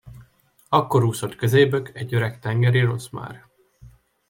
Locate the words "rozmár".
2.81-3.45